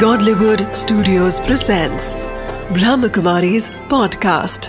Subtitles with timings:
[0.00, 2.06] Godlywood Studios presents
[2.76, 4.68] Brahmakumari's podcast.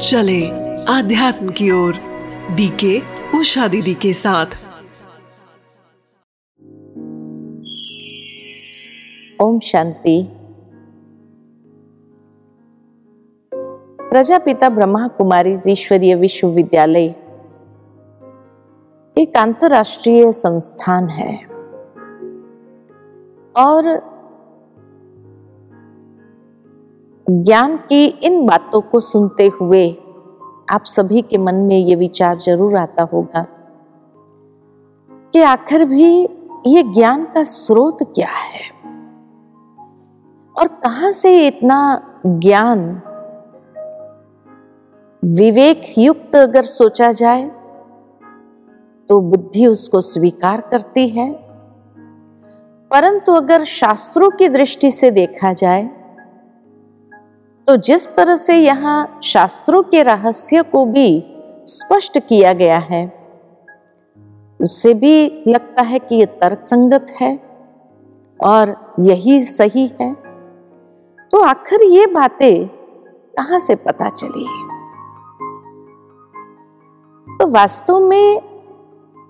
[0.00, 0.40] चले
[0.88, 2.00] आध्यात्म की ओर
[2.56, 2.98] बीके
[3.38, 4.56] उषा दीदी के साथ
[9.42, 10.20] ओम शांति
[14.10, 17.14] प्रजापिता ब्रह्मा कुमारी ईश्वरीय विश्वविद्यालय
[19.18, 21.44] एक अंतरराष्ट्रीय संस्थान है।
[23.56, 24.02] और
[27.30, 29.90] ज्ञान की इन बातों को सुनते हुए
[30.70, 33.46] आप सभी के मन में ये विचार ज़रूर आता होगा
[35.32, 36.28] कि आखिर भी
[36.66, 38.70] ये ज्ञान का स्रोत क्या है?
[40.58, 43.02] और कहाँ से इतना ज्ञान
[45.24, 47.63] विवेक युक्त अगर सोचा जाए
[49.08, 51.32] तो बुद्धि उसको स्वीकार करती है।
[52.90, 55.84] परंतु अगर शास्त्रों की दृष्टि से देखा जाए
[57.66, 61.24] तो जिस तरह से यहाँ शास्त्रों के रहस्य को भी
[61.66, 63.06] स्पष्ट किया गया है,
[64.60, 67.36] उससे भी लगता है कि यह तर्क संगत है
[68.40, 70.12] और यही सही है।
[71.32, 72.68] तो आखिर ये बातें
[73.34, 74.46] कहाँ से पता चली?
[77.26, 78.53] तो वास्तव में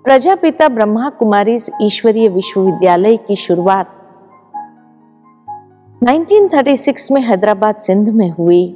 [0.05, 3.87] प्रजापिता ब्रह्मा कुमारी ईश्वरीय विश्वविद्यालय की शुरुआत
[6.05, 8.73] 1936 में हैदराबाद सिंध में हुई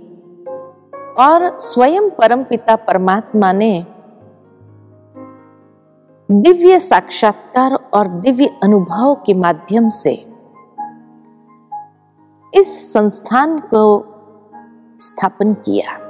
[1.18, 3.86] और स्वयं परम पिता परमात्मा ने
[6.30, 10.14] दिव्य साक्षात्कार और दिव्य अनुभव के माध्यम से
[12.54, 13.84] इस संस्थान को
[15.00, 16.07] स्थापन किया।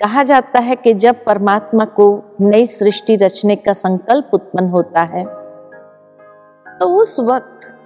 [0.00, 5.24] कहा जाता है कि जब परमात्मा को नई सृष्टि रचने का संकल्प उत्पन्न होता है
[6.78, 7.78] तो उस वक्त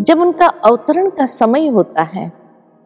[0.00, 2.28] जब उनका अवतरण का समय होता है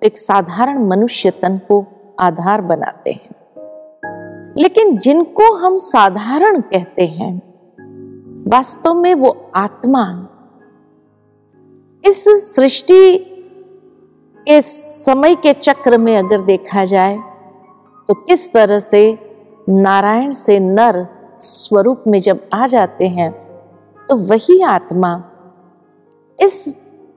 [0.00, 1.86] तो एक साधारण मनुष्य तन को
[2.20, 3.30] आधार बनाते हैं।
[4.58, 7.38] लेकिन जिनको हम साधारण कहते हैं,
[8.50, 10.28] वास्तव में वो आत्मा
[12.04, 13.18] इस सृष्टि
[14.48, 17.29] के समय के चक्र में अगर देखा जाए
[18.10, 19.18] तो किस तरह से
[19.68, 21.06] नारायण से नर
[21.40, 23.30] स्वरूप में जब आ जाते हैं
[24.08, 25.24] तो वही आत्मा
[26.38, 26.74] इस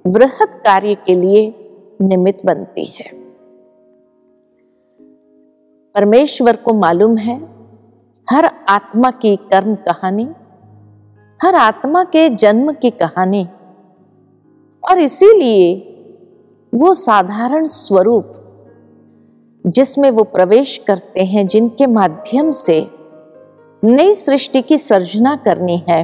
[0.07, 1.55] वृहत कार्य के लिए
[2.01, 3.09] निमित्त बनती है।
[5.95, 7.37] परमेश्वर को मालूम है,
[8.29, 10.29] हर आत्मा की कर्म कहानी,
[11.43, 13.47] हर आत्मा के जन्म की कहानी,
[14.83, 15.75] और इसीलिए
[16.73, 18.39] वो साधारण स्वरूप
[19.65, 22.75] जिसमें वो प्रवेश करते हैं, जिनके माध्यम से
[23.83, 26.03] नई सृष्टि की सर्जना करनी है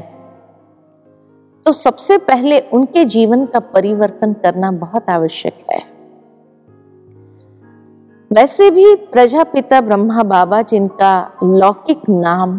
[1.66, 5.80] तो सबसे पहले उनके जीवन का परिवर्तन करना बहुत आवश्यक है।
[8.31, 12.58] वैसे भी प्रजापिता ब्रह्मा बाबा, जिनका लौकिक नाम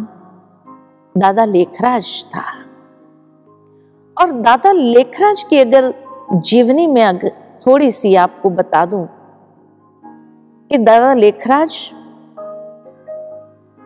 [1.15, 2.43] दादा लेखराज था,
[4.17, 5.93] और दादा लेखराज की अगर
[6.35, 7.33] जीवनी में अगर
[7.67, 9.07] थोड़ी सी आपको बता दूँ
[10.71, 11.91] कि दादा लेखराज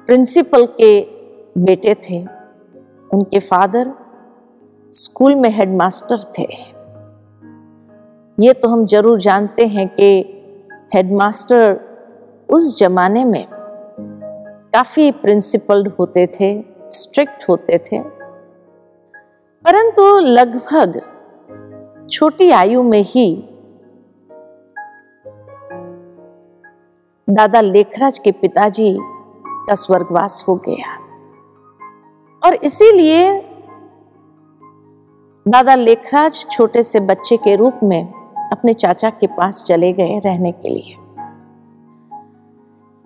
[0.07, 1.01] प्रिंसिपल के
[1.59, 2.25] बेटे थे।
[3.15, 3.93] उनके फादर
[4.93, 6.47] स्कूल में हेडमास्टर थे।
[8.47, 10.21] ये तो हम ज़रूर जानते हैं कि
[10.95, 11.81] हेडमास्टर
[12.51, 13.47] उस जमाने में
[14.75, 18.01] काफ़ी प्रिंसिपल्ड होते थे, स्ट्रिक्ट होते थे।
[19.65, 21.01] परंतु लगभग
[22.11, 23.54] छोटी आयु में ही
[27.31, 28.99] दादा लेखराज के पिताजी
[29.47, 30.95] का स्वर्गवास हो गया।
[32.47, 33.41] और इसीलिए
[35.49, 38.13] दादा लेखराज छोटे से बच्चे के रूप में
[38.53, 40.97] अपने चाचा के पास चले गए रहने के लिए।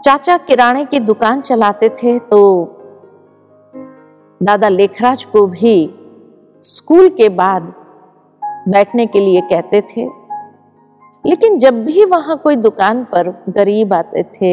[0.04, 2.64] चाचा किराने की दुकान चलाते थे तो
[4.42, 5.94] दादा लेखराज को भी
[6.62, 7.62] स्कूल के बाद
[8.68, 10.17] बैठने के लिए कहते थे
[11.24, 14.52] लेकिन जब भी वहाँ कोई दुकान पर गरीब आते थे,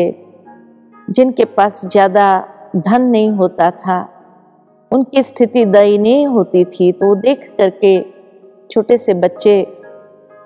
[1.08, 2.28] जिनके पास ज़्यादा
[2.78, 3.98] धन नहीं होता था,
[4.92, 8.00] उनकी स्थिति दयनीय होती थी तो देख करके
[8.70, 9.62] छोटे से बच्चे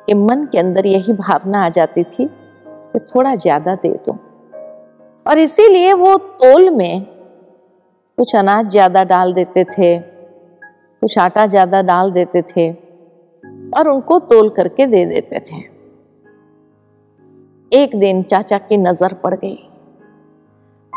[0.07, 4.17] के मन के अंदर यही भावना आ जाती थी कि थोड़ा ज़्यादा दे दो।
[5.25, 7.05] और इसीलिए वो तोल में
[8.17, 12.71] कुछ अनाज ज़्यादा डाल देते थे, कुछ आटा ज़्यादा डाल देते थे
[13.71, 15.61] और उनको तोल करके दे देते थे।
[17.73, 19.55] एक दिन चाचा की नज़र पड़ गई।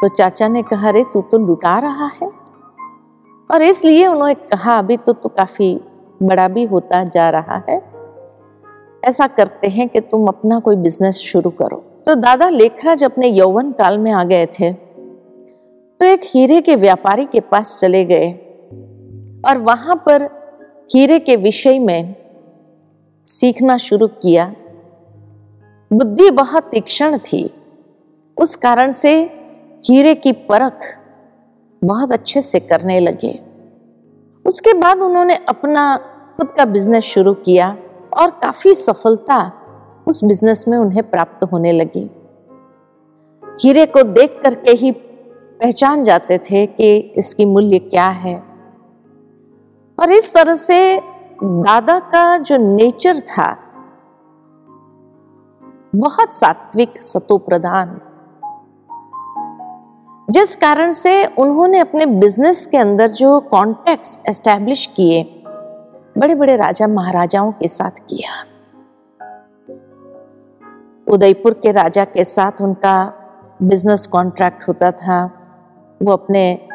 [0.03, 2.29] तो चाचा ने कहा, अरे, तू तो लुटा रहा है।
[3.51, 5.81] और इसलिए उन्होंने कहा, अभी तो तू काफ़ी
[6.23, 7.93] बड़ा भी होता जा रहा है।
[9.05, 11.77] ऐसा करते हैं कि तुम अपना कोई बिज़नेस शुरू करो।
[12.07, 14.73] तो दादा लेखराज अपने यौवन काल में आ गए थे।
[16.01, 18.33] तो एक हीरे के व्यापारी के पास चले गए।
[19.49, 20.23] और वहाँ पर
[20.95, 22.17] हीरे के विषय में
[23.27, 24.55] सीखना शुरू किया।
[25.93, 27.55] बुद्धि बहुत तीक्ष्ण थी।
[28.41, 29.23] उस कारण से
[29.85, 30.99] हीरे की परख
[31.85, 33.43] बहुत अच्छे से करने लगे।
[34.47, 35.97] उसके बाद उन्होंने अपना
[36.37, 37.77] खुद का बिज़नेस शुरू किया
[38.21, 39.53] और काफ़ी सफलता
[40.09, 42.11] उस बिज़नेस में उन्हें प्राप्त होने लगी।
[43.61, 44.91] हीरे को देख करके ही
[45.61, 48.43] पहचान जाते थे कि इसकी मूल्य क्या है।
[50.01, 51.01] और इस तरह से
[51.43, 53.59] दादा का जो नेचर था
[55.95, 58.01] बहुत सात्विक सतो प्रधान
[60.31, 65.23] जिस कारण से उन्होंने अपने बिज़नेस के अंदर जो कॉन्टेक्ट्स एस्टेब्लिश किए
[66.19, 68.45] बड़े बड़े राजा महाराजाओं के साथ किया।
[71.13, 73.13] उदयपुर के राजा के साथ उनका
[73.63, 75.31] बिज़नेस कॉन्ट्रैक्ट होता था।
[76.03, 76.69] वो अपने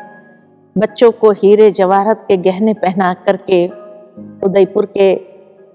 [0.77, 3.67] बच्चों को हीरे जवाहरत के गहने पहना करके
[4.43, 5.13] उदयपुर के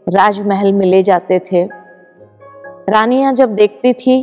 [0.08, 1.81] राजमहल में ले जाते थे।
[2.88, 4.16] रानियाँ जब देखती थी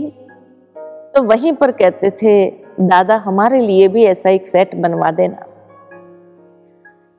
[1.16, 2.50] तो वहीं पर कहते थे,
[2.82, 5.46] दादा, हमारे लिए भी ऐसा एक सेट बनवा देना।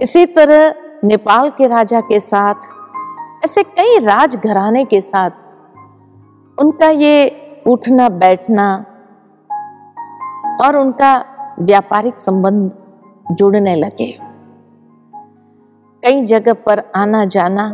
[0.01, 2.55] इसी तरह नेपाल के राजा के साथ,
[3.45, 5.31] ऐसे कई राजघराने के साथ,
[6.59, 8.73] उनका ये उठना, बैठना
[10.63, 11.13] और उनका
[11.61, 12.77] व्यापारिक संबंध
[13.33, 14.13] जुड़ने लगे।
[16.03, 17.69] कई जगह पर आना जाना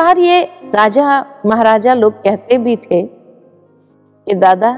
[0.00, 0.44] बार ये
[0.74, 4.70] राजा, महाराजा लोग कहते भी थे कि दादा,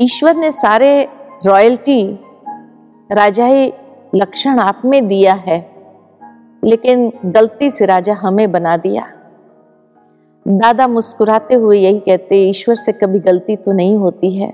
[0.00, 1.08] ईश्वर ने सारे
[1.46, 2.18] रॉयल्टी
[3.10, 3.72] राजाई
[4.14, 5.58] लक्षण आप में दिया है,
[6.64, 9.06] लेकिन गलती से राजा हमें बना दिया।
[10.46, 14.52] दादा मुस्कुराते हुए यही कहते, ईश्वर से कभी गलती तो नहीं होती है।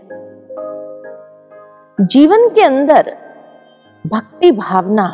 [2.00, 3.16] जीवन के अंदर
[4.06, 5.06] भक्ति भावना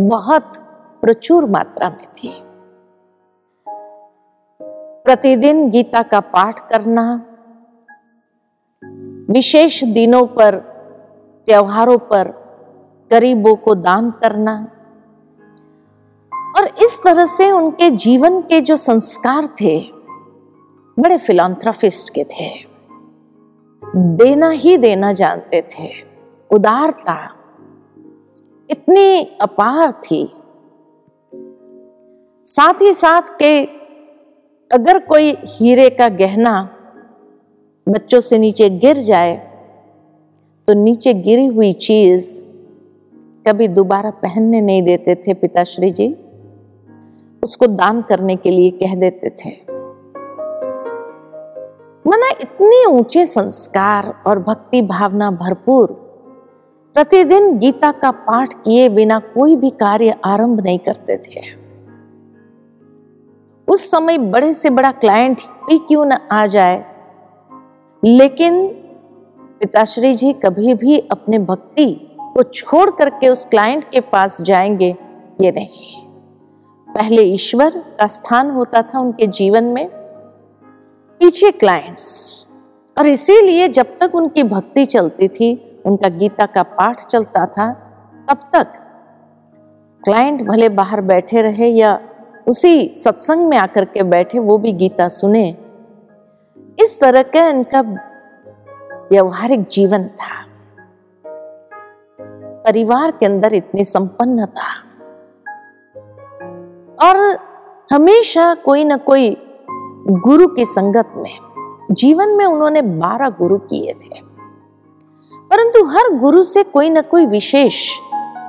[0.00, 0.56] बहुत
[1.02, 2.34] प्रचुर मात्रा में थी।
[5.04, 7.26] प्रतिदिन गीता का पाठ करना,
[9.32, 10.54] विशेष दिनों पर,
[11.46, 12.42] त्योहारों पर
[13.10, 14.68] गरीबों को दान करना
[16.58, 19.78] और इस तरह से उनके जीवन के जो संस्कार थे,
[20.98, 22.66] बड़े फिलांथ्राफिस्ट के थे।
[23.96, 25.88] देना ही देना जानते थे।
[26.50, 27.36] उदारता
[28.70, 30.32] इतनी अपार थी।
[32.44, 33.81] साथ ही साथ के
[34.72, 36.52] अगर कोई हीरे का गहना
[37.88, 39.34] बच्चों से नीचे गिर जाए
[40.68, 42.42] तो नीचे गिरी हुई चीज़
[43.46, 46.08] कभी दोबारा पहनने नहीं देते थे पिताश्री जी।
[47.42, 49.50] उसको दान करने के लिए कह देते थे।
[52.04, 55.92] मना इतने ऊँचे संस्कार और भक्ति भावना भरपूर,
[56.96, 61.61] प्रतिदिन गीता का पाठ किए बिना कोई भी कार्य आरंभ नहीं करते थे।
[63.72, 66.84] उस समय बड़े से बड़ा क्लाइंट भी क्यों ना आ जाए?
[68.04, 68.66] लेकिन
[69.60, 74.96] पिताश्री जी कभी भी अपने भक्ति को छोड़ करके उस क्लाइंट के पास जाएँगे,
[75.40, 76.06] ये नहीं।
[76.94, 79.88] पहले ईश्वर का स्थान होता था उनके जीवन में,
[81.20, 82.46] पीछे क्लाइंट्स
[82.98, 87.72] और इसीलिए जब तक उनकी भक्ति चलती थी, उनका गीता का पाठ चलता था,
[88.30, 88.66] तब तक
[90.04, 92.00] क्लाइंट भले बाहर बैठे रहे या
[92.48, 95.56] उसी सत्संग में आकर के बैठे, वो भी गीता सुने।
[96.80, 97.80] इस तरह का इनका
[99.12, 100.46] व्यवहारिक जीवन था।
[102.66, 104.62] परिवार के अंदर इतनी संपन्नता।
[107.02, 107.38] और
[107.92, 109.36] हमेशा कोई ना कोई
[110.08, 111.38] गुरु की संगत में,
[111.90, 114.32] जीवन में उन्होंने बारह गुरु किए थे।
[115.34, 117.98] परंतु हर गुरु से कोई ना कोई विशेष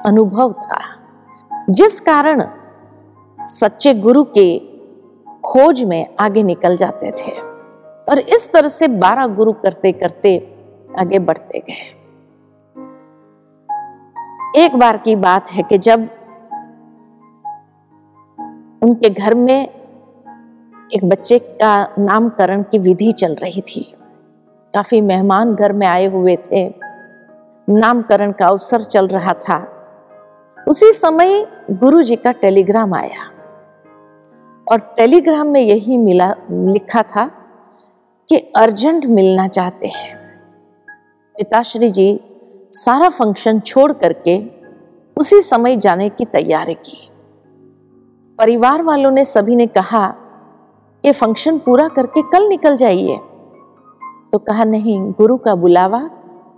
[0.05, 0.79] अनुभव था,
[1.69, 2.41] जिस कारण
[3.45, 4.59] सच्चे गुरु के
[5.45, 7.31] खोज में आगे निकल जाते थे
[8.11, 10.37] और इस तरह से बारह गुरु करते करते
[10.99, 11.91] आगे बढ़ते गए।
[14.65, 16.07] एक बार की बात है कि जब
[18.83, 19.67] उनके घर में
[20.93, 23.81] एक बच्चे का नामकरण की विधि चल रही थी,
[24.73, 26.67] काफ़ी मेहमान घर में आए हुए थे,
[27.67, 29.59] नामकरण का अवसर चल रहा था,
[30.67, 33.29] उसी समय गुरु जी का टेलीग्राम आया।
[34.71, 37.25] और टेलीग्राम में यही मिला, लिखा था
[38.29, 40.15] कि अर्जेंट मिलना चाहते हैं।
[41.35, 42.19] पिताश्री जी
[42.71, 44.43] सारा फ़ंक्शन छोड़ करके
[45.17, 47.09] उसी समय जाने की तैयारी की।
[48.39, 50.07] परिवार वालों ने सभी ने कहा
[51.03, 53.17] कि फ़ंक्शन पूरा करके कल निकल जाइए।
[54.31, 55.99] तो कहा, नहीं, गुरु का बुलावा,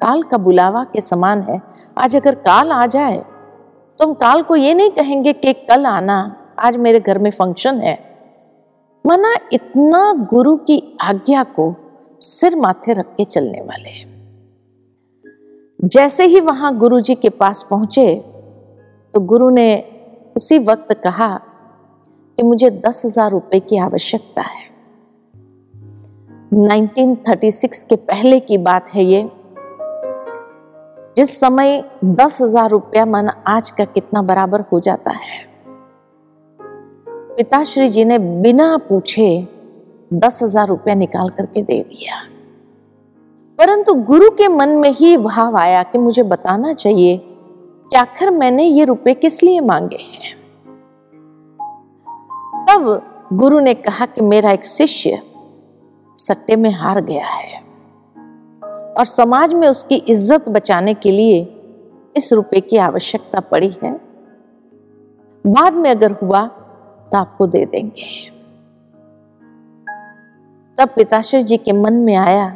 [0.02, 1.62] काल का बुलावा के समान है।
[1.98, 3.18] आज अगर काल आ जाए
[4.00, 7.80] तो हम काल को ये नहीं कहेंगे कि कल आना आज मेरे घर में फ़ंक्शन
[7.80, 7.98] है।
[9.06, 11.74] माना इतना गुरु की आज्ञा को
[12.22, 14.14] सिर माथे रख के चलने वाले हैं।
[15.86, 18.16] जैसे ही वहाँ गुरु जी के पास पहुँचे
[19.14, 19.68] तो गुरु ने
[20.38, 21.34] उसी वक्त कहा
[22.38, 24.64] कि मुझे दस हज़ार रुपए की आवश्यकता है।
[26.52, 29.30] 1936 के पहले की बात है ये।
[31.16, 35.55] जिस समय दस हज़ार रुपया मन आज का कितना बराबर हो जाता है।
[37.38, 39.28] पिताश्री जी ने बिना पूछे
[40.14, 42.22] दस हज़ार रुपया निकाल करके दे दिया।
[43.60, 47.18] परंतु गुरु के मन में ही भाव आया कि मुझे बताना चाहिए
[47.92, 50.34] कि आखिर मैंने ये रुपए किस लिए मांगे हैं।
[52.70, 53.02] तब
[53.34, 55.22] गुरु ने कहा कि मेरा एक शिष्य
[56.18, 57.64] सट्टे में हार गया है
[58.94, 61.42] और समाज में उसकी इज़्ज़त बचाने के लिए
[62.16, 63.92] इस रुपए की आवश्यकता पड़ी है।
[65.46, 66.50] बाद में अगर हुआ
[67.12, 68.30] तो आपको दे देंगे।
[70.78, 72.50] तब पिताश्री जी के मन में आया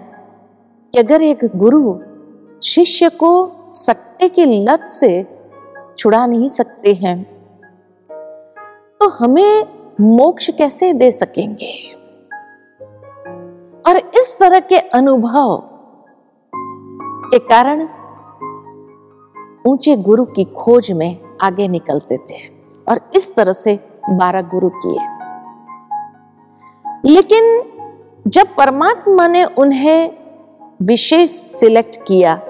[0.94, 2.00] कि अगर एक गुरु
[2.64, 5.26] शिष्य को सट्टे की लत से
[5.98, 7.24] छुड़ा नहीं सकते हैं
[9.00, 9.66] तो हमें
[10.02, 11.74] मोक्ष कैसे दे सकेंगे?
[13.88, 15.64] और इस तरह के अनुभव
[17.32, 17.88] के कारण
[19.68, 22.38] ऊँचे गुरु की खोज में आगे निकलते थे।
[22.90, 25.08] और इस तरह से बारह गुरु किए।
[27.06, 27.64] लेकिन
[28.28, 30.12] जब परमात्मा ने उन्हें
[30.82, 32.42] विशेष सिलेक्ट किया,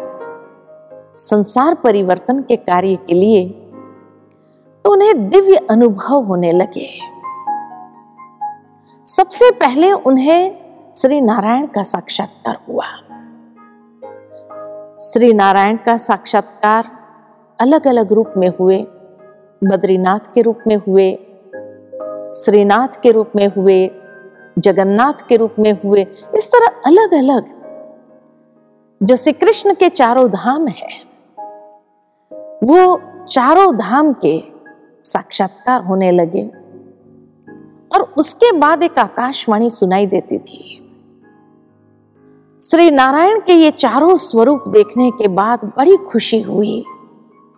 [1.18, 3.50] संसार परिवर्तन के कार्य के लिए
[4.86, 6.89] तो उन्हें दिव्य अनुभव होने लगे।
[9.06, 10.56] सबसे पहले उन्हें
[10.96, 12.86] श्री नारायण का साक्षात्कार हुआ।
[15.01, 16.84] श्री नारायण का साक्षात्कार
[17.60, 18.88] अलग अलग रूप में हुए,
[19.63, 21.28] बद्रीनाथ के रूप में हुए
[22.36, 23.89] श्रीनाथ के रूप में हुए,
[24.59, 26.01] जगन्नाथ के रूप में हुए,
[26.36, 27.57] इस तरह अलग अलग
[29.01, 30.89] जो श्री कृष्ण के चारों धाम है,
[32.63, 34.41] वो चारों धाम के
[35.01, 36.43] साक्षात्कार होने लगे
[37.91, 40.75] और उसके बाद एक आकाशवाणी सुनाई देती थी।
[42.62, 46.81] श्री नारायण के ये चारों स्वरूप देखने के बाद बड़ी खुशी हुई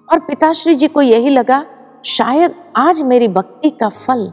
[0.08, 1.66] और पिताश्री जी को यही लगा,
[2.06, 4.32] शायद आज मेरी भक्ति का फल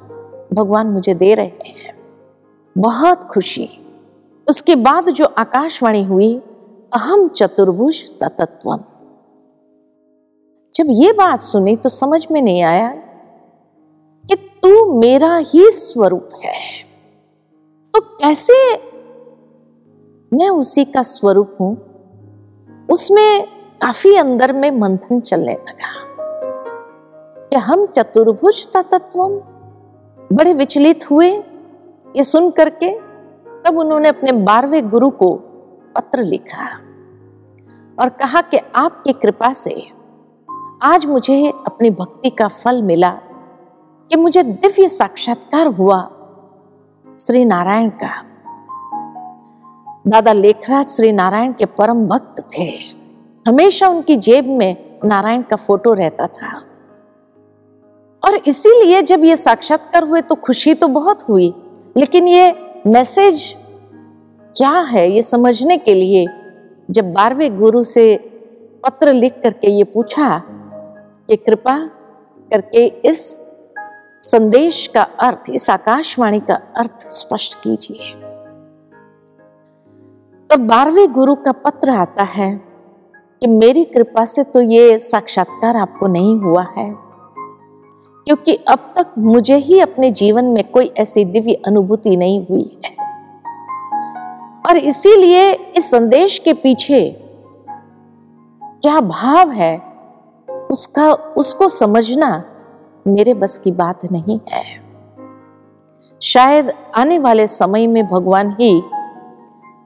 [0.53, 1.99] भगवान मुझे दे रहे हैं।
[2.79, 3.69] बहुत खुशी।
[4.49, 6.43] उसके बाद जो आकाशवाणी हुई,
[6.93, 8.81] अहम चतुर्भुज तत्वम
[10.75, 12.89] जब ये बात सुनी तो समझ में नहीं आया
[14.29, 16.83] कि तू मेरा ही स्वरूप है।
[17.95, 18.77] तो कैसे
[20.33, 21.77] मैं उसी का स्वरूप हूँ?
[22.93, 23.47] उसमें
[23.83, 25.99] काफ़ी अंदर में मंथन चलने लगा।
[27.49, 29.58] कि हम चतुर्भुज तत्वम
[30.33, 31.31] बड़े विचलित हुए
[32.17, 32.99] ये सुन करके
[33.65, 35.35] तब उन्होंने अपने बारहवें गुरु को
[35.95, 36.65] पत्र लिखा
[37.99, 39.91] और कहा कि आपकी कृपा से
[40.83, 43.11] आज मुझे अपनी भक्ति का फल मिला
[44.11, 46.11] कि मुझे दिव्य साक्षात्कार हुआ
[47.21, 48.25] श्री नारायण का।
[50.07, 52.73] दादा लेखराज श्री नारायण के परम भक्त थे।
[53.49, 56.63] हमेशा उनकी जेब में नारायण का फ़ोटो रहता था।
[58.23, 61.55] और इसीलिए जब ये साक्षात्कार हुए तो खुशी तो बहुत हुई,
[61.97, 62.55] लेकिन ये
[62.87, 63.43] मैसेज
[64.57, 66.27] क्या है ये समझने के लिए?
[66.91, 68.17] जब बारहवें गुरु से
[68.85, 70.43] पत्र लिख करके ये पूछा
[71.29, 71.79] कि कृपा
[72.51, 73.39] करके इस
[74.21, 78.13] संदेश का अर्थ, इस आकाशवाणी का अर्थ स्पष्ट कीजिए।
[80.51, 82.55] तब बारहवें गुरु का पत्र आता है
[83.43, 87.08] कि मेरी कृपा से तो ये साक्षात्कार आपको नहीं हुआ है।
[88.29, 92.97] क्योंकि अब तक मुझे ही अपने जीवन में कोई ऐसी दिव्य अनुभूति नहीं हुई है।
[94.69, 97.11] और इसीलिए इस संदेश के पीछे
[98.63, 99.83] क्या भाव है,
[100.71, 102.45] उसका, उसको समझना
[103.07, 104.65] मेरे बस की बात नहीं है।
[106.23, 108.83] शायद आने वाले समय में भगवान ही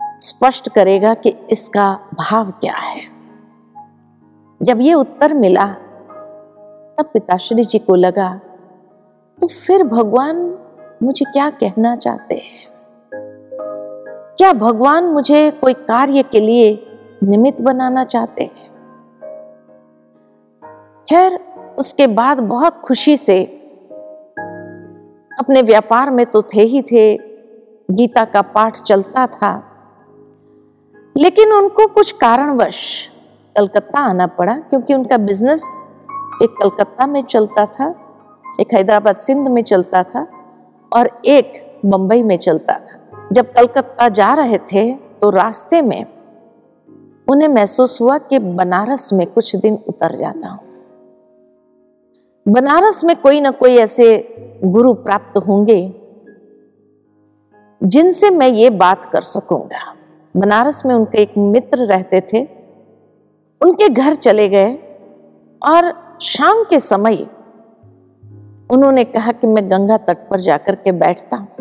[0.02, 3.02] स्पष्ट करेगा कि इसका भाव क्या है।
[4.62, 5.76] जब ये उत्तर मिला
[6.98, 8.40] तब पिताश्री जी को लगा
[9.40, 10.58] तो फिर भगवान
[11.02, 12.68] मुझे क्या कहना चाहते हैं?
[14.36, 16.86] क्या भगवान मुझे कोई कार्य के लिए
[17.22, 18.72] निमित्त बनाना चाहते हैं?
[21.10, 21.40] खैर,
[21.78, 23.44] उसके बाद बहुत खुशी से
[25.38, 27.16] अपने व्यापार में तो थे ही थे,
[27.90, 29.64] गीता का पाठ चलता था।
[31.16, 33.08] लेकिन उनको कुछ कारणवश
[33.56, 35.81] कलकत्ता आना पड़ा, क्योंकि उनका बिज़नेस
[36.42, 37.88] एक कलकत्ता में चलता था,
[38.60, 40.26] एक हैदराबाद सिंध में चलता था
[40.92, 46.04] और एक बंबई में चलता था। जब कलकत्ता जा रहे थे तो रास्ते में
[47.26, 50.60] उन्हें महसूस हुआ कि बनारस में कुछ दिन उतर जाता हूँ।
[52.46, 54.06] बनारस में कोई ना कोई ऐसे
[54.64, 55.80] गुरु प्राप्त होंगे
[57.80, 59.94] जिनसे मैं ये बात कर सकूँगा।
[60.34, 62.42] बनारस में उनके एक मित्र रहते थे,
[63.60, 64.72] उनके घर चले गए
[65.62, 67.14] और शाम के समय
[68.70, 71.54] उन्होंने कहा कि मैं गंगा तट पर जाकर के बैठता हूँ।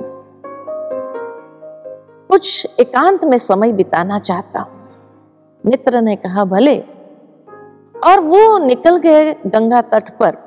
[2.27, 4.89] कुछ एकांत में समय बिताना चाहता हूँ।
[5.65, 6.79] मित्र ने कहा, भले।
[8.05, 10.37] और वो निकल गए गंगा तट पर,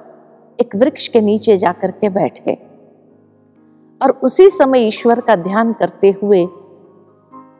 [0.60, 2.54] एक वृक्ष के नीचे जाकर के बैठे
[4.02, 6.40] और उसी समय ईश्वर का ध्यान करते हुए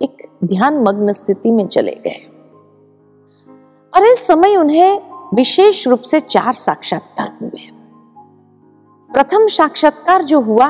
[0.03, 2.31] एक ध्यान मग्न स्थिति में चले गए।
[3.97, 7.71] और इस समय उन्हें विशेष रूप से चार साक्षात्कार हुए।
[9.11, 10.67] प्रथम साक्षात्कार जो हुआ,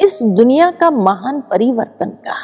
[0.00, 2.36] इस दुनिया का महान परिवर्तन का।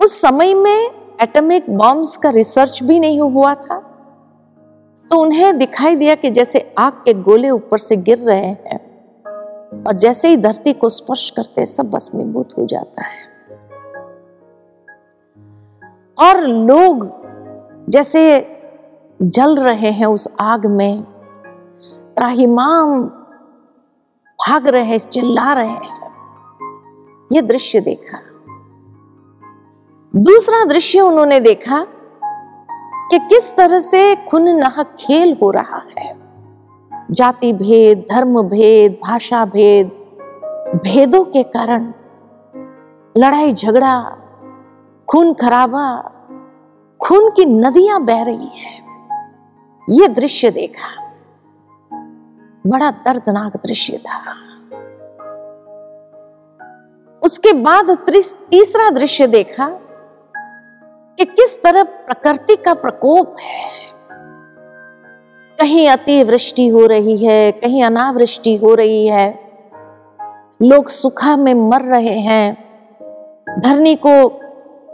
[0.00, 0.90] उस समय में
[1.22, 3.78] एटॉमिक बॉम्ब्स का रिसर्च भी नहीं हुआ था
[5.10, 8.80] तो उन्हें दिखाई दिया कि जैसे आग के गोले ऊपर से गिर रहे हैं,
[9.84, 13.24] और जैसे ही धरती को स्पर्श करते सब भस्मीभूत हो जाता है।
[16.18, 17.04] और लोग
[17.88, 18.52] जैसे
[19.22, 21.02] जल रहे हैं उस आग में,
[22.16, 23.02] त्राहिमाम
[24.48, 26.06] भाग रहे, चिल्ला रहे हैं।
[27.32, 28.18] यह दृश्य देखा।
[30.16, 31.86] दूसरा दृश्य उन्होंने देखा
[33.10, 36.16] कि किस तरह से खून नहा खेल हो रहा है।
[37.10, 39.88] जाति भेद, धर्म भेद, भाषा भेद,
[40.84, 41.92] भेदों के कारण
[43.16, 44.16] लड़ाई झगड़ा,
[45.08, 46.12] खून खराबा
[47.00, 48.80] खून की नदियाँ बह रही है।
[49.90, 51.06] यह दृश्य देखा।
[52.66, 54.32] बड़ा दर्दनाक दृश्य था।
[57.22, 57.98] उसके बाद
[58.50, 59.68] तीसरा दृश्य देखा
[61.18, 63.70] कि किस तरह प्रकृति का प्रकोप है।
[65.58, 69.50] कहीं अतिवृष्टि हो रही है, कहीं अनावृष्टि हो रही है।
[70.62, 72.66] लोग सुखा में मर रहे हैं।
[73.60, 74.40] धरनी को,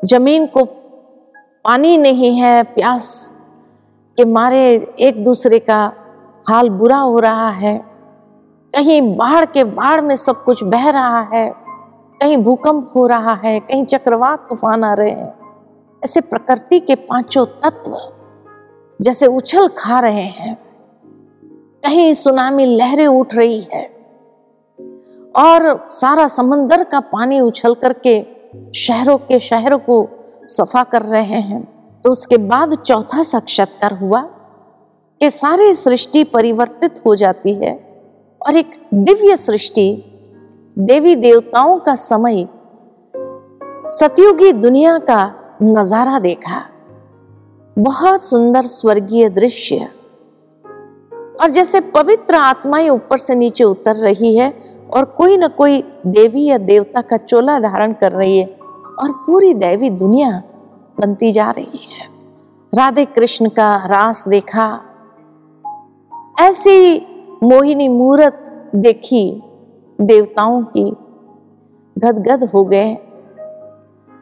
[0.05, 0.65] ज़मीन को
[1.65, 3.37] पानी नहीं है, प्यास
[4.19, 5.93] के मारे एक दूसरे का
[6.49, 7.77] हाल बुरा हो रहा है।
[8.75, 11.49] कहीं बाढ़ के बाढ़ में सब कुछ बह रहा है,
[12.21, 15.33] कहीं भूकंप हो रहा है, कहीं चक्रवात तूफ़ान आ रहे हैं।
[16.03, 17.99] ऐसे प्रकृति के पाँचों तत्व
[19.01, 20.55] जैसे उछल खा रहे हैं।
[21.85, 23.85] कहीं सुनामी लहरें उठ रही है
[25.37, 28.25] और सारा समंदर का पानी उछल करके
[28.77, 30.03] शहरों के शहरों को
[30.53, 31.63] सफ़ा कर रहे हैं।
[32.05, 34.21] तो उसके बाद चौथा साक्षात्कार हुआ
[35.21, 37.73] कि सारी सृष्टि परिवर्तित हो जाती है
[38.41, 40.05] और एक दिव्य सृष्टि,
[40.79, 42.49] देवी देवताओं का समय,
[43.91, 45.21] सतयुगी दुनिया का
[45.63, 46.63] नज़ारा देखा।
[47.79, 49.89] बहुत सुंदर स्वर्गीय दृश्य।
[51.41, 54.53] और जैसे पवित्र आत्माएँ ऊपर से नीचे उतर रही है
[54.95, 58.62] और कोई ना कोई देवी या देवता का चोला धारण कर रही है
[59.03, 60.43] और पूरी दैवी दुनिया
[61.01, 62.07] बनती जा रही है।
[62.75, 64.81] राधे कृष्ण का रास देखा।
[66.41, 66.99] ऐसी
[67.43, 69.43] मोहिनी मूर्त देखी
[70.01, 70.97] देवताओं की।
[71.99, 72.99] गदगद हो गए।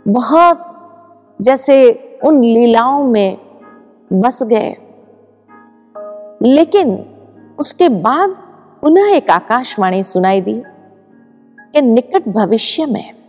[0.08, 0.64] बहुत
[1.40, 1.92] जैसे
[2.24, 3.38] उन लीलाओं में
[4.12, 4.76] बस गए।
[6.42, 7.04] लेकिन
[7.58, 8.30] उसके बाद
[8.82, 10.62] पुनः एक आकाशवाणी सुनाई दी
[11.72, 13.19] कि निकट भविष्य में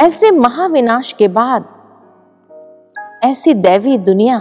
[0.00, 1.64] ऐसे महाविनाश के बाद,
[3.24, 4.38] ऐसी दैवी दुनिया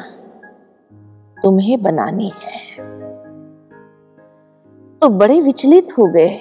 [1.44, 2.78] तुम्हें बनानी है।
[5.00, 6.38] तो बड़े विचलित हो गए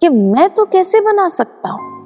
[0.00, 1.96] कि मैं तो कैसे बना सकता हूँ?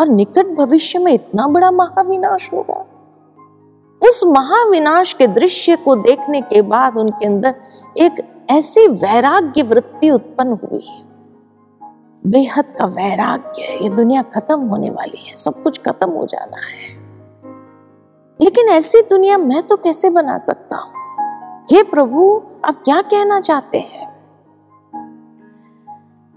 [0.00, 2.86] और निकट भविष्य में इतना बड़ा महाविनाश होगा।
[4.08, 7.54] उस महाविनाश के दृश्य को देखने के बाद उनके अंदर
[7.96, 10.88] एक ऐसी वैराग्य वृत्ति उत्पन्न हुई।
[12.26, 16.56] बेहद का वैराग्य है, ये दुनिया खत्म होने वाली है, सब कुछ खत्म हो जाना
[16.56, 17.02] है।
[18.40, 20.92] लेकिन ऐसी दुनिया मैं तो कैसे बना सकता हूँ?
[21.72, 24.02] हे प्रभु, आप क्या कहना चाहते हैं?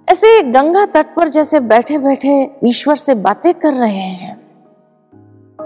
[0.10, 4.48] ऐसे गंगा तट पर जैसे बैठे बैठे ईश्वर से बातें कर रहे हैं।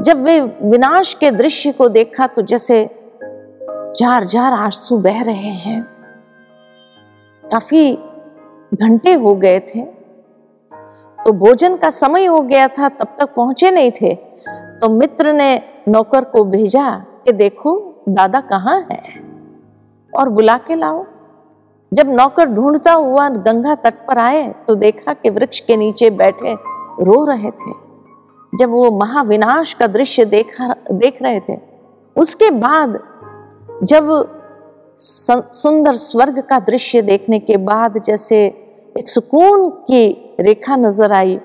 [0.02, 2.90] जब वे विनाश के दृश्य को देखा तो जैसे
[4.00, 5.84] जार जार आँसू बह रहे हैं।
[7.52, 7.96] काफ़ी
[8.74, 9.99] घंटे हो गए थे।
[11.26, 14.14] तो भोजन का समय हो गया था, तब तक पहुँचे नहीं थे।
[14.82, 16.90] तो मित्र ने नौकर को भेजा
[17.26, 19.02] कि देखो, दादा कहाँ है?
[20.14, 21.06] और बुला के लाओ।
[21.94, 26.54] जब नौकर ढूंढता हुआ गंगा तट पर आए तो देखा कि वृक्ष के नीचे बैठे
[27.02, 27.72] रो रहे थे।
[28.54, 31.58] जब वो महाविनाश का दृश्य देखा, देख रहे थे,
[32.16, 33.00] उसके बाद
[33.84, 34.08] जब
[34.98, 38.46] सुंदर स्वर्ग का दृश्य देखने के बाद जैसे
[38.98, 41.36] एक सुकून की रेखा नज़र आई।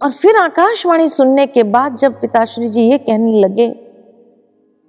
[0.00, 3.68] और फिर आकाशवाणी सुनने के बाद जब पिताश्री जी ये कहने लगे,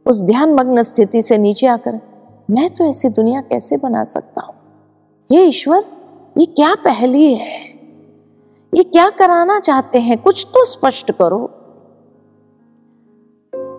[0.06, 2.00] उस ध्यान मग्न स्थिति से नीचे आकर,
[2.52, 4.56] मैं तो ऐसी दुनिया कैसे बना सकता हूँ?
[5.30, 5.84] ये ईश्वर,
[6.38, 7.60] ये क्या पहली है?
[8.74, 10.18] ये क्या कराना चाहते हैं?
[10.18, 11.50] कुछ तो स्पष्ट करो।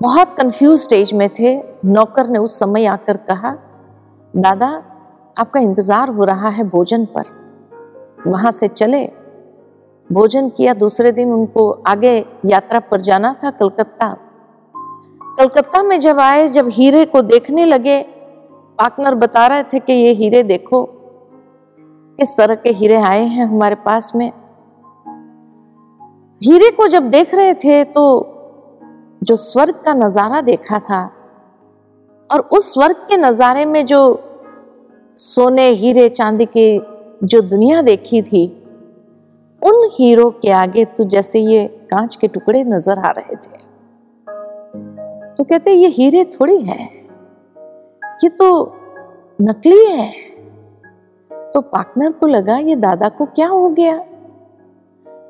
[0.02, 3.50] बहुत कंफ्यूज स्टेज में थे। नौकर ने उस समय आकर कहा,
[4.34, 4.68] दादा,
[5.38, 7.36] आपका इंतज़ार हो रहा है भोजन पर।
[8.26, 9.04] वहाँ से चले।
[10.10, 12.14] भोजन किया, दूसरे दिन उनको आगे
[12.46, 14.08] यात्रा पर जाना था कलकत्ता।
[15.38, 18.00] कलकत्ता में जब आए, जब हीरे को देखने लगे,
[18.78, 20.84] पार्टनर बता रहे थे कि ये हीरे देखो,
[22.18, 24.30] किस तरह के हीरे आए हैं हमारे पास में।
[26.40, 28.04] हीरे को जब देख रहे थे तो
[29.22, 31.04] जो स्वर्ग का नज़ारा देखा था,
[32.30, 34.00] और उस स्वर्ग के नजारे में जो
[35.16, 36.78] सोने, हीरे, चांदी की
[37.24, 38.64] जो दुनिया देखी थी,
[39.62, 43.58] उन हीरो के आगे तो जैसे ये कांच के टुकड़े नज़र आ रहे थे।
[45.34, 46.84] तो कहते ये हीरे थोड़ी है।
[48.04, 48.76] ये तो
[49.40, 50.12] नकली है।
[51.30, 53.98] तो पार्टनर को लगा ये दादा को क्या हो गया?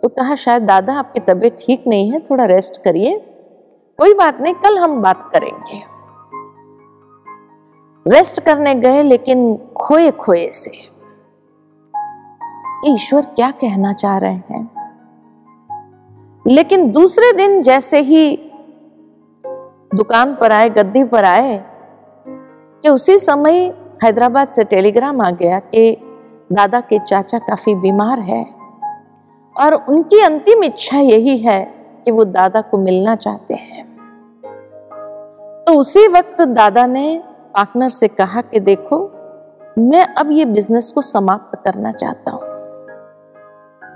[0.03, 3.19] तो कहा, शायद दादा आपकी तबीयत ठीक नहीं है, थोड़ा रेस्ट करिए।
[3.99, 5.81] कोई बात नहीं, कल हम बात करेंगे।
[8.07, 10.98] रेस्ट करने गए, लेकिन खोए खोए से।
[12.87, 14.79] ईश्वर क्या कहना चाह रहे हैं?
[16.47, 18.51] लेकिन दूसरे दिन जैसे ही
[19.95, 21.65] दुकान पर आए, गद्दी पर आए,
[22.83, 25.97] कि उसी समय हैदराबाद से टेलीग्राम आ गया कि
[26.53, 28.47] दादा के चाचा काफ़ी बीमार है
[29.57, 31.65] और उनकी अंतिम इच्छा यही है
[32.05, 33.85] कि वो दादा को मिलना चाहते हैं।
[35.67, 37.23] तो उसी वक्त दादा ने
[37.55, 39.11] पार्टनर से कहा कि देखो,
[39.79, 42.58] मैं अब ये बिज़नेस को समाप्त करना चाहता हूँ।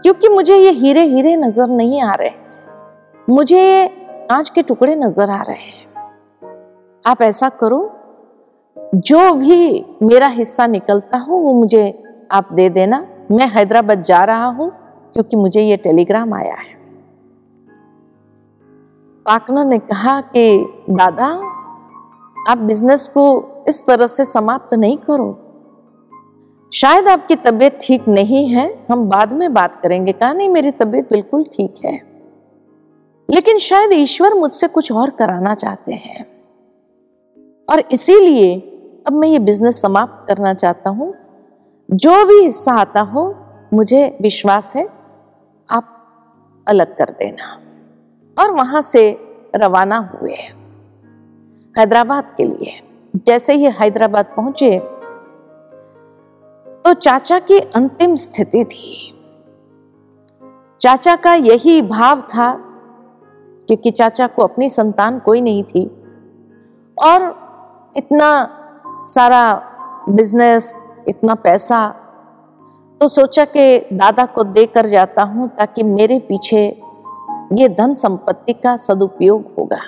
[0.03, 2.31] क्योंकि मुझे ये हीरे हीरे नज़र नहीं आ रहे।
[3.31, 3.89] मुझे ये
[4.31, 5.83] कांच के टुकड़े नज़र आ रहे हैं।
[7.07, 7.93] आप ऐसा करो,
[8.95, 14.47] जो भी मेरा हिस्सा निकलता हो, वो मुझे आप दे देना। मैं हैदराबाद जा रहा
[14.47, 14.71] हूँ,
[15.13, 16.75] क्योंकि मुझे ये टेलीग्राम आया है।
[19.27, 21.27] पार्टनर ने कहा कि, दादा,
[22.49, 25.42] आप बिज़नेस को इस तरह से समाप्त नहीं करो।
[26.75, 31.11] शायद आपकी तबीयत ठीक नहीं है। हम बाद में बात करेंगे। कहा नहीं मेरी तबीयत
[31.11, 32.01] बिल्कुल ठीक है।
[33.31, 36.27] लेकिन शायद ईश्वर मुझसे कुछ और कराना चाहते हैं।
[37.71, 38.61] और इसीलिए
[39.07, 41.15] अब मैं ये बिज़नेस समाप्त करना चाहता हूँ।
[41.91, 43.37] जो भी हिस्सा आता हो,
[43.75, 44.89] मुझे विश्वास है,
[45.71, 46.07] आप
[46.69, 47.61] अलग कर देना।
[48.43, 49.19] और वहाँ से
[49.57, 50.37] रवाना हुए।
[51.79, 52.81] हैदराबाद के लिए।
[53.17, 54.92] जैसे ही हैदराबाद पहुँचे
[56.85, 58.99] तो चाचा की अंतिम स्थिति थी।
[60.81, 62.53] चाचा का यही भाव था,
[63.69, 65.85] क्योंकि चाचा को अपनी संतान कोई नहीं थी।
[66.97, 67.23] और
[67.97, 68.29] इतना
[69.07, 69.55] सारा
[70.09, 70.73] बिज़नेस
[71.09, 71.89] इतना पैसा
[73.01, 76.65] तो सोचा कि दादा को देकर जाता हूँ ताकि मेरे पीछे
[77.53, 79.81] ये धन संपत्ति का सदुपयोग होगा।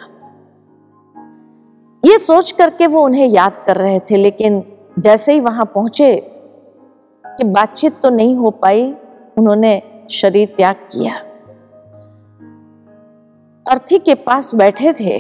[2.03, 4.63] ये सोच करके वो उन्हें याद कर रहे थे, लेकिन
[4.99, 6.34] जैसे ही वहाँ पहुँचे
[7.39, 8.95] कि बातचीत तो नहीं हो पाई,
[9.39, 11.15] उन्होंने शरीर त्याग किया।
[13.71, 15.19] अर्थी के पास बैठे थे,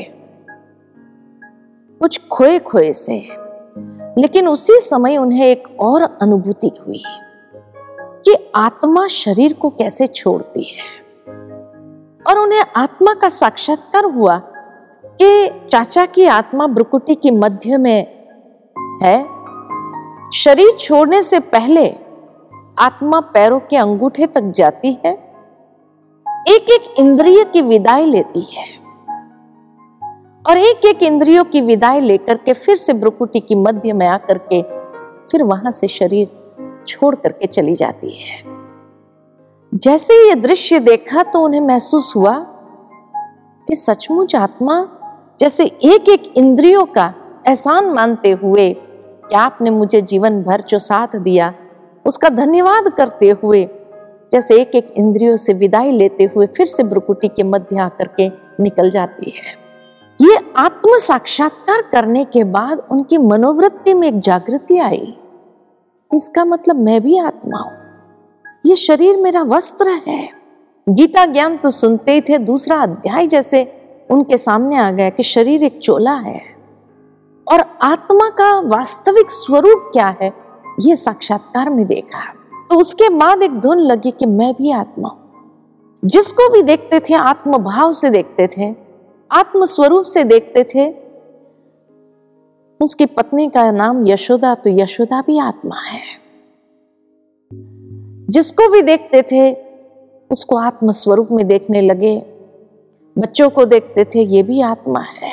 [2.01, 3.29] कुछ खोए खोए से,
[4.19, 7.03] लेकिन उसी समय उन्हें एक और अनुभूति हुई
[8.27, 11.05] कि आत्मा शरीर को कैसे छोड़ती है।
[12.27, 14.39] और उन्हें आत्मा का साक्षात्कार हुआ
[15.05, 18.25] कि चाचा की आत्मा ब्रुकुटी की मध्य में
[19.03, 19.25] है।
[20.35, 22.04] शरीर छोड़ने से पहले
[22.79, 25.13] आत्मा पैरों के अंगूठे तक जाती है
[26.49, 28.65] एक एक इंद्रिय की विदाई लेती है।
[30.49, 34.39] और एक एक इंद्रियों की विदाई लेकर के फिर से ब्रुकुटी की मध्य में आकर
[34.39, 34.63] के
[35.31, 36.29] फिर वहाँ से शरीर
[36.89, 38.43] छोड़ करके चली जाती है।
[39.75, 42.39] जैसे ये दृश्य देखा तो उन्हें महसूस हुआ
[43.69, 44.89] कि सचमुच आत्मा
[45.41, 47.15] जैसे एक एक इंद्रियों का
[47.47, 48.73] एहसान मानते हुए
[49.29, 51.55] कि आपने मुझे जीवन भर जो साथ दिया
[52.07, 53.69] उसका धन्यवाद करते हुए,
[54.33, 58.29] जैसे एक एक इंद्रियों से विदाई लेते हुए फिर से ब्रुकुटी के मध्य आकर के
[58.63, 59.65] निकल जाती है।
[60.21, 65.15] ये आत्म साक्षात्कार करने के बाद उनकी मनोवृत्ति में एक जागृति आई।
[66.15, 67.73] इसका मतलब मैं भी आत्मा हूँ।
[68.67, 70.29] ये शरीर मेरा वस्त्र है।
[70.89, 75.65] गीता ज्ञान तो सुनते ही थे, दूसरा अध्याय जैसे उनके सामने आ गया कि शरीर
[75.65, 76.41] एक चोला है।
[77.53, 80.44] और आत्मा का वास्तविक स्वरूप क्या है?
[80.81, 82.33] ये साक्षात्कार में देखा।
[82.71, 85.21] तो उसके बाद एक धुन लगी कि मैं भी आत्मा हूँ।
[86.05, 88.85] जिसको भी देखते थे, आत्मभाव से देखते थे
[89.33, 90.95] आत्म स्वरूप से देखते थे,
[92.81, 96.01] उसकी पत्नी का नाम यशोदा तो यशोदा भी आत्मा है।
[98.31, 99.57] जिसको भी देखते थे,
[100.31, 102.17] उसको आत्म स्वरूप में देखने लगे।
[103.19, 105.24] बच्चों को देखते थे, ये भी आत्मा है।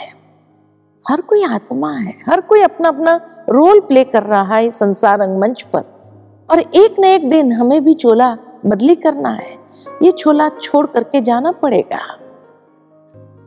[1.09, 3.15] हर कोई आत्मा है, हर कोई अपना अपना
[3.49, 5.83] रोल प्ले कर रहा है संसार रंगमंच पर।
[6.49, 9.57] और एक न एक दिन हमें भी चोला बदली करना है,
[10.01, 11.99] ये छोला छोड़ करके जाना पड़ेगा।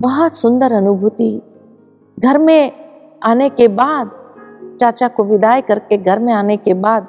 [0.01, 1.43] बहुत सुंदर अनुभूति।
[2.21, 2.73] घर में
[3.23, 4.11] आने के बाद,
[4.81, 7.07] चाचा को विदाई करके घर में आने के बाद,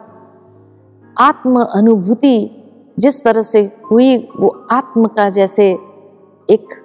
[1.19, 2.61] आत्म अनुभूति
[2.99, 5.71] जिस तरह से हुई, वो आत्म का जैसे
[6.49, 6.84] एक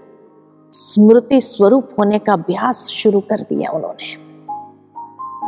[0.73, 4.31] स्मृति स्वरूप होने का अभ्यास शुरू कर दिया उन्होंने।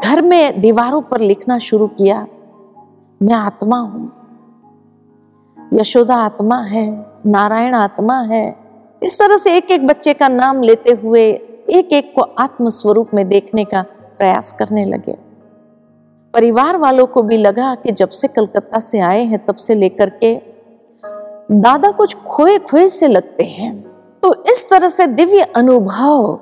[0.08, 2.26] घर में दीवारों पर लिखना शुरू किया,
[3.22, 4.12] मैं आत्मा हूँ।
[5.72, 8.56] यशोदा आत्मा है, नारायण आत्मा है।
[9.02, 11.30] इस तरह से एक एक बच्चे का नाम लेते हुए
[11.70, 13.82] एक एक को आत्म स्वरूप में देखने का
[14.18, 15.16] प्रयास करने लगे।
[16.34, 20.10] परिवार वालों को भी लगा कि जब से कलकत्ता से आए हैं, तब से लेकर
[20.10, 20.40] के
[21.50, 23.91] दादा कुछ खोए खोए से लगते हैं।
[24.22, 26.38] तो इस तरह से दिव्य अनुभव,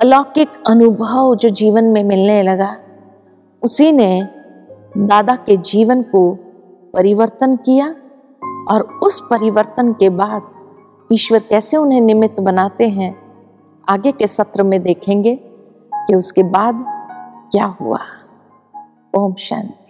[0.00, 2.76] अलौकिक अनुभव जो जीवन में मिलने लगा,
[3.62, 4.28] उसी ने
[4.98, 6.30] दादा के जीवन को
[6.94, 7.86] परिवर्तन किया
[8.70, 10.42] और उस परिवर्तन के बाद
[11.12, 13.14] ईश्वर कैसे उन्हें निमित्त बनाते हैं,
[13.88, 15.34] आगे के सत्र में देखेंगे
[15.94, 16.84] कि उसके बाद
[17.52, 18.00] क्या हुआ।
[19.18, 19.83] ओम शांति।